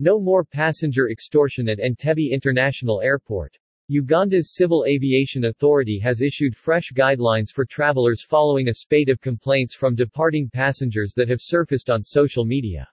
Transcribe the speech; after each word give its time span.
No 0.00 0.18
more 0.18 0.44
passenger 0.44 1.08
extortion 1.08 1.68
at 1.68 1.78
Entebbe 1.78 2.32
International 2.32 3.00
Airport. 3.00 3.56
Uganda's 3.86 4.56
Civil 4.56 4.84
Aviation 4.88 5.44
Authority 5.44 6.00
has 6.00 6.20
issued 6.20 6.56
fresh 6.56 6.90
guidelines 6.96 7.50
for 7.54 7.64
travelers 7.64 8.20
following 8.20 8.66
a 8.66 8.74
spate 8.74 9.08
of 9.08 9.20
complaints 9.20 9.72
from 9.72 9.94
departing 9.94 10.50
passengers 10.50 11.12
that 11.14 11.28
have 11.28 11.40
surfaced 11.40 11.90
on 11.90 12.02
social 12.02 12.44
media. 12.44 12.88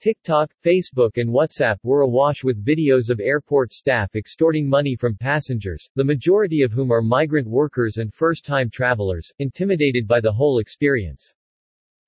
TikTok, 0.00 0.52
Facebook 0.64 1.16
and 1.16 1.28
WhatsApp 1.28 1.78
were 1.82 2.02
awash 2.02 2.44
with 2.44 2.64
videos 2.64 3.10
of 3.10 3.18
airport 3.18 3.72
staff 3.72 4.14
extorting 4.14 4.68
money 4.68 4.94
from 4.94 5.16
passengers, 5.16 5.88
the 5.96 6.04
majority 6.04 6.62
of 6.62 6.70
whom 6.70 6.92
are 6.92 7.02
migrant 7.02 7.48
workers 7.48 7.96
and 7.96 8.14
first-time 8.14 8.70
travelers, 8.70 9.32
intimidated 9.40 10.06
by 10.06 10.20
the 10.20 10.32
whole 10.32 10.60
experience. 10.60 11.34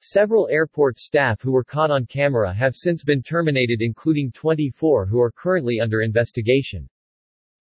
Several 0.06 0.46
airport 0.50 0.98
staff 0.98 1.40
who 1.40 1.50
were 1.50 1.64
caught 1.64 1.90
on 1.90 2.04
camera 2.04 2.52
have 2.52 2.76
since 2.76 3.02
been 3.02 3.22
terminated 3.22 3.80
including 3.80 4.30
24 4.32 5.06
who 5.06 5.18
are 5.18 5.32
currently 5.32 5.80
under 5.80 6.02
investigation. 6.02 6.86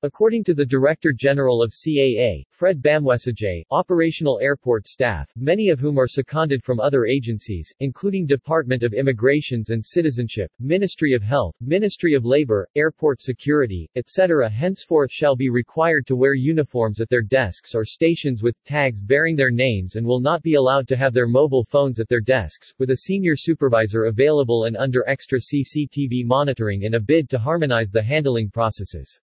According 0.06 0.44
to 0.44 0.54
the 0.54 0.66
Director 0.66 1.14
General 1.14 1.64
of 1.64 1.72
CAA, 1.72 2.44
Fred 2.50 2.82
Bamwesigye, 2.82 3.64
operational 3.72 4.38
airport 4.42 4.86
staff, 4.86 5.32
many 5.38 5.70
of 5.70 5.80
whom 5.80 5.98
are 5.98 6.10
seconded 6.10 6.62
from 6.62 6.82
other 6.82 7.06
agencies, 7.06 7.74
including 7.80 8.26
Department 8.26 8.84
of 8.84 8.94
Immigrations 8.94 9.70
and 9.70 9.82
Citizenship, 9.86 10.52
Ministry 10.60 11.14
of 11.14 11.24
Health, 11.24 11.56
Ministry 11.62 12.16
of 12.16 12.26
Labor, 12.26 12.68
Airport 12.76 13.22
Security, 13.22 13.90
etc. 13.96 14.50
henceforth 14.50 15.10
shall 15.10 15.38
be 15.38 15.50
required 15.50 16.06
to 16.08 16.18
wear 16.18 16.34
uniforms 16.34 17.00
at 17.00 17.08
their 17.08 17.22
desks 17.22 17.74
or 17.74 17.86
stations 17.86 18.44
with 18.44 18.62
tags 18.66 19.00
bearing 19.00 19.38
their 19.38 19.52
names 19.52 19.96
and 19.96 20.06
will 20.06 20.20
not 20.20 20.44
be 20.44 20.56
allowed 20.56 20.86
to 20.90 20.98
have 20.98 21.14
their 21.14 21.30
mobile 21.30 21.64
phones 21.64 22.02
at 22.02 22.10
their 22.10 22.20
desks, 22.20 22.74
with 22.78 22.90
a 22.90 22.98
senior 23.08 23.38
supervisor 23.38 24.08
available 24.08 24.66
and 24.66 24.76
under 24.76 25.08
extra 25.08 25.40
CCTV 25.40 26.26
monitoring 26.26 26.82
in 26.82 26.96
a 26.96 27.00
bid 27.00 27.30
to 27.30 27.40
harmonize 27.40 27.90
the 27.90 28.04
handling 28.04 28.50
processes. 28.50 29.22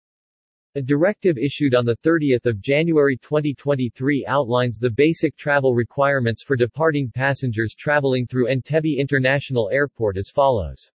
A 0.77 0.81
directive 0.81 1.37
issued 1.37 1.75
on 1.75 1.85
30 1.85 2.39
January 2.61 3.17
2023 3.17 4.25
outlines 4.29 4.79
the 4.79 4.89
basic 4.89 5.37
travel 5.37 5.75
requirements 5.75 6.45
for 6.45 6.55
departing 6.55 7.11
passengers 7.11 7.75
traveling 7.75 8.25
through 8.25 8.47
Entebbe 8.47 8.97
International 8.97 9.69
Airport 9.73 10.17
as 10.17 10.31
follows. 10.31 10.89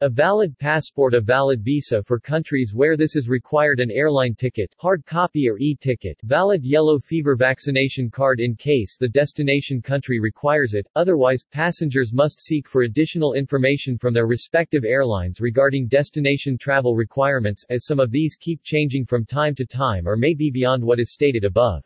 A 0.00 0.10
valid 0.10 0.58
passport 0.58 1.14
A 1.14 1.20
valid 1.20 1.62
visa 1.62 2.02
for 2.02 2.18
countries 2.18 2.74
where 2.74 2.96
this 2.96 3.14
is 3.14 3.28
required 3.28 3.78
An 3.78 3.92
airline 3.92 4.34
ticket 4.34 4.74
hard 4.76 5.06
copy 5.06 5.48
or 5.48 5.56
e-ticket 5.58 6.20
valid 6.24 6.64
yellow 6.64 6.98
fever 6.98 7.36
vaccination 7.36 8.10
card 8.10 8.40
in 8.40 8.56
case 8.56 8.96
the 8.98 9.08
destination 9.08 9.80
country 9.80 10.18
requires 10.18 10.74
it, 10.74 10.88
otherwise, 10.96 11.44
passengers 11.44 12.12
must 12.12 12.40
seek 12.40 12.68
for 12.68 12.82
additional 12.82 13.34
information 13.34 13.96
from 13.96 14.12
their 14.12 14.26
respective 14.26 14.84
airlines 14.84 15.40
regarding 15.40 15.86
destination 15.86 16.58
travel 16.58 16.96
requirements 16.96 17.64
as 17.70 17.86
some 17.86 18.00
of 18.00 18.10
these 18.10 18.34
keep 18.34 18.60
changing 18.64 19.06
from 19.06 19.24
time 19.24 19.54
to 19.54 19.64
time 19.64 20.08
or 20.08 20.16
may 20.16 20.34
be 20.34 20.50
beyond 20.50 20.82
what 20.82 20.98
is 20.98 21.14
stated 21.14 21.44
above. 21.44 21.84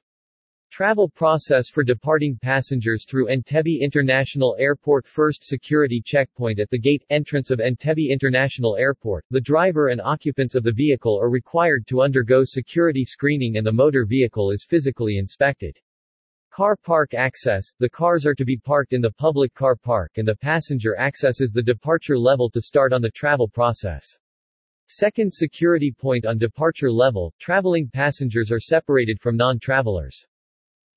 Travel 0.71 1.09
process 1.09 1.71
for 1.71 1.83
departing 1.83 2.39
passengers 2.41 3.07
through 3.09 3.29
Entebbe 3.29 3.81
International 3.81 4.55
Airport 4.59 5.07
First 5.07 5.43
security 5.43 6.03
checkpoint 6.05 6.61
at 6.61 6.69
the 6.69 6.79
gate 6.79 7.03
entrance 7.09 7.51
of 7.51 7.59
Entebbe 7.59 8.11
International 8.11 8.77
Airport, 8.77 9.25
the 9.31 9.41
driver 9.41 9.89
and 9.89 10.01
occupants 10.03 10.55
of 10.55 10.63
the 10.63 10.71
vehicle 10.71 11.19
are 11.19 11.31
required 11.31 11.87
to 11.87 12.03
undergo 12.03 12.45
security 12.45 13.03
screening 13.03 13.57
and 13.57 13.67
the 13.67 13.73
motor 13.73 14.05
vehicle 14.05 14.51
is 14.51 14.67
physically 14.69 15.17
inspected. 15.17 15.75
Car 16.51 16.77
park 16.77 17.15
access, 17.15 17.73
the 17.79 17.89
cars 17.89 18.27
are 18.27 18.35
to 18.35 18.45
be 18.45 18.59
parked 18.59 18.93
in 18.93 19.01
the 19.01 19.13
public 19.13 19.55
car 19.55 19.75
park 19.75 20.13
and 20.19 20.29
the 20.29 20.37
passenger 20.37 20.99
accesses 20.99 21.51
the 21.51 21.63
departure 21.63 22.19
level 22.19 22.51
to 22.51 22.61
start 22.61 22.93
on 22.93 23.01
the 23.01 23.11
travel 23.13 23.49
process. 23.49 24.05
Second 24.87 25.33
security 25.33 25.91
point 25.99 26.27
on 26.27 26.37
departure 26.37 26.93
level, 26.93 27.33
traveling 27.41 27.89
passengers 27.89 28.53
are 28.53 28.61
separated 28.61 29.19
from 29.19 29.35
non-travelers. 29.35 30.27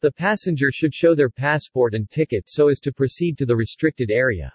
The 0.01 0.11
passenger 0.11 0.71
should 0.71 0.95
show 0.95 1.13
their 1.13 1.29
passport 1.29 1.93
and 1.93 2.09
ticket 2.09 2.49
so 2.49 2.69
as 2.69 2.79
to 2.79 2.91
proceed 2.91 3.37
to 3.37 3.45
the 3.45 3.55
restricted 3.55 4.09
area. 4.09 4.51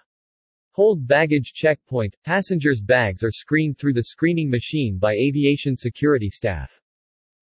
Hold 0.71 1.07
baggage 1.07 1.53
checkpoint, 1.53 2.17
passengers' 2.25 2.81
bags 2.81 3.23
are 3.23 3.31
screened 3.31 3.77
through 3.77 3.93
the 3.93 4.03
screening 4.03 4.49
machine 4.49 4.97
by 4.97 5.13
aviation 5.13 5.77
security 5.77 6.29
staff. 6.29 6.81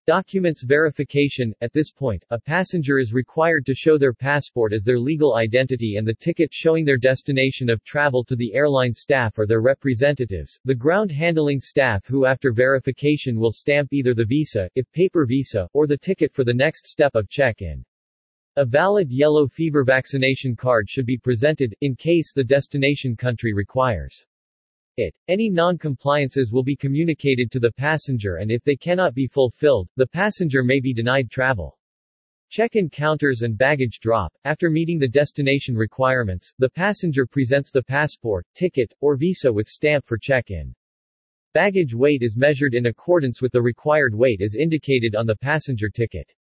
Documents 0.06 0.62
verification 0.62 1.52
At 1.60 1.74
this 1.74 1.92
point, 1.92 2.24
a 2.30 2.40
passenger 2.40 2.98
is 2.98 3.12
required 3.12 3.66
to 3.66 3.74
show 3.74 3.98
their 3.98 4.14
passport 4.14 4.72
as 4.72 4.82
their 4.82 4.98
legal 4.98 5.34
identity 5.34 5.96
and 5.96 6.08
the 6.08 6.14
ticket 6.14 6.54
showing 6.54 6.86
their 6.86 6.96
destination 6.96 7.68
of 7.68 7.84
travel 7.84 8.24
to 8.24 8.34
the 8.34 8.54
airline 8.54 8.94
staff 8.94 9.38
or 9.38 9.46
their 9.46 9.60
representatives, 9.60 10.58
the 10.64 10.74
ground 10.74 11.12
handling 11.12 11.60
staff 11.60 12.06
who 12.06 12.24
after 12.24 12.50
verification 12.50 13.38
will 13.38 13.52
stamp 13.52 13.92
either 13.92 14.14
the 14.14 14.24
visa, 14.24 14.70
if 14.74 14.90
paper 14.92 15.26
visa, 15.26 15.68
or 15.74 15.86
the 15.86 15.98
ticket 15.98 16.32
for 16.32 16.44
the 16.44 16.54
next 16.54 16.86
step 16.86 17.14
of 17.14 17.28
check-in. 17.28 17.84
A 18.56 18.64
valid 18.64 19.12
yellow 19.12 19.46
fever 19.46 19.84
vaccination 19.84 20.56
card 20.56 20.90
should 20.90 21.06
be 21.06 21.16
presented, 21.16 21.72
in 21.82 21.94
case 21.94 22.32
the 22.32 22.42
destination 22.42 23.14
country 23.14 23.52
requires 23.52 24.26
it. 24.96 25.14
Any 25.28 25.48
non-compliances 25.48 26.52
will 26.52 26.64
be 26.64 26.74
communicated 26.74 27.52
to 27.52 27.60
the 27.60 27.70
passenger 27.70 28.36
and 28.36 28.50
if 28.50 28.64
they 28.64 28.74
cannot 28.74 29.14
be 29.14 29.28
fulfilled, 29.28 29.88
the 29.96 30.06
passenger 30.08 30.64
may 30.64 30.80
be 30.80 30.92
denied 30.92 31.30
travel. 31.30 31.78
Check-in 32.50 32.90
counters 32.90 33.42
and 33.42 33.56
baggage 33.56 34.00
drop. 34.00 34.32
After 34.44 34.68
meeting 34.68 34.98
the 34.98 35.06
destination 35.06 35.76
requirements, 35.76 36.52
the 36.58 36.70
passenger 36.70 37.26
presents 37.26 37.70
the 37.70 37.84
passport, 37.84 38.44
ticket, 38.56 38.92
or 39.00 39.16
visa 39.16 39.52
with 39.52 39.68
stamp 39.68 40.04
for 40.04 40.18
check-in. 40.18 40.74
Baggage 41.54 41.94
weight 41.94 42.22
is 42.22 42.36
measured 42.36 42.74
in 42.74 42.86
accordance 42.86 43.40
with 43.40 43.52
the 43.52 43.62
required 43.62 44.12
weight 44.12 44.40
as 44.42 44.56
indicated 44.56 45.14
on 45.14 45.26
the 45.26 45.36
passenger 45.36 45.88
ticket. 45.88 46.34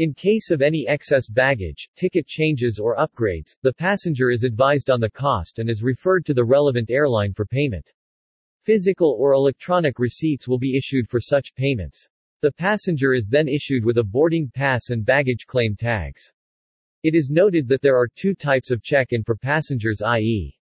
In 0.00 0.14
case 0.14 0.50
of 0.50 0.62
any 0.62 0.86
excess 0.88 1.28
baggage, 1.28 1.90
ticket 1.94 2.26
changes 2.26 2.78
or 2.78 2.96
upgrades, 2.96 3.54
the 3.60 3.74
passenger 3.74 4.30
is 4.30 4.44
advised 4.44 4.88
on 4.88 4.98
the 4.98 5.10
cost 5.10 5.58
and 5.58 5.68
is 5.68 5.82
referred 5.82 6.24
to 6.24 6.32
the 6.32 6.42
relevant 6.42 6.88
airline 6.88 7.34
for 7.34 7.44
payment. 7.44 7.92
Physical 8.64 9.14
or 9.20 9.34
electronic 9.34 9.98
receipts 9.98 10.48
will 10.48 10.58
be 10.58 10.74
issued 10.74 11.06
for 11.06 11.20
such 11.20 11.54
payments. 11.54 12.08
The 12.40 12.50
passenger 12.50 13.12
is 13.12 13.28
then 13.30 13.46
issued 13.46 13.84
with 13.84 13.98
a 13.98 14.02
boarding 14.02 14.50
pass 14.54 14.88
and 14.88 15.04
baggage 15.04 15.44
claim 15.46 15.76
tags. 15.76 16.32
It 17.02 17.14
is 17.14 17.28
noted 17.28 17.68
that 17.68 17.82
there 17.82 17.98
are 17.98 18.08
two 18.08 18.34
types 18.34 18.70
of 18.70 18.82
check-in 18.82 19.22
for 19.22 19.36
passengers 19.36 20.00
i.e. 20.00 20.56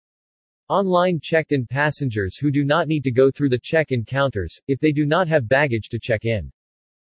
Online 0.69 1.19
checked-in 1.21 1.67
passengers 1.67 2.37
who 2.37 2.53
do 2.53 2.63
not 2.63 2.87
need 2.87 3.03
to 3.03 3.11
go 3.11 3.33
through 3.33 3.49
the 3.49 3.59
check-in 3.61 4.05
counters, 4.05 4.61
if 4.69 4.79
they 4.79 4.93
do 4.93 5.05
not 5.05 5.27
have 5.27 5.49
baggage 5.49 5.89
to 5.89 5.99
check 5.99 6.25
in. 6.25 6.53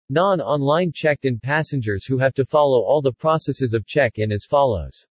Non-online 0.08 0.92
checked-in 0.92 1.40
passengers 1.40 2.06
who 2.06 2.16
have 2.18 2.32
to 2.34 2.44
follow 2.44 2.80
all 2.80 3.02
the 3.02 3.12
processes 3.12 3.74
of 3.74 3.86
check-in 3.86 4.30
as 4.30 4.44
follows. 4.44 5.06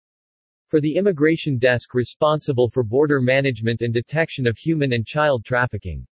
For 0.69 0.81
the 0.81 0.97
immigration 0.97 1.57
desk 1.57 1.95
responsible 1.95 2.69
for 2.69 2.85
border 2.85 3.21
management 3.21 3.81
and 3.81 3.95
detection 3.95 4.47
of 4.47 4.59
human 4.59 4.93
and 4.93 5.07
child 5.07 5.45
trafficking. 5.45 6.07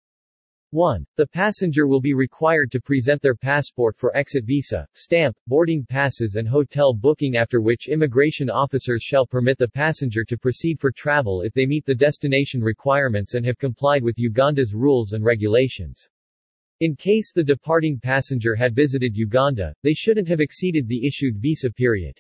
1. 0.72 1.04
The 1.16 1.26
passenger 1.26 1.88
will 1.88 2.00
be 2.00 2.14
required 2.14 2.70
to 2.70 2.80
present 2.80 3.20
their 3.20 3.34
passport 3.34 3.96
for 3.98 4.16
exit 4.16 4.44
visa, 4.44 4.86
stamp, 4.94 5.36
boarding 5.46 5.84
passes 5.84 6.36
and 6.36 6.48
hotel 6.48 6.94
booking 6.94 7.36
after 7.36 7.60
which 7.60 7.88
immigration 7.88 8.48
officers 8.48 9.02
shall 9.02 9.26
permit 9.26 9.58
the 9.58 9.66
passenger 9.66 10.24
to 10.24 10.38
proceed 10.38 10.78
for 10.78 10.92
travel 10.92 11.42
if 11.42 11.52
they 11.54 11.66
meet 11.66 11.84
the 11.84 11.94
destination 11.94 12.62
requirements 12.62 13.34
and 13.34 13.44
have 13.44 13.58
complied 13.58 14.02
with 14.02 14.18
Uganda's 14.18 14.72
rules 14.72 15.12
and 15.12 15.24
regulations. 15.24 16.08
In 16.80 16.96
case 16.96 17.30
the 17.30 17.44
departing 17.44 18.00
passenger 18.02 18.54
had 18.54 18.74
visited 18.74 19.14
Uganda, 19.14 19.74
they 19.82 19.92
shouldn't 19.92 20.28
have 20.28 20.40
exceeded 20.40 20.88
the 20.88 21.06
issued 21.06 21.36
visa 21.36 21.70
period. 21.70 22.18